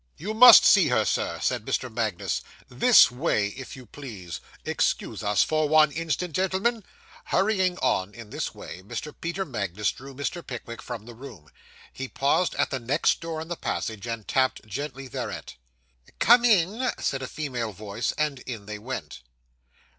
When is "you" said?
0.17-0.33, 3.75-3.85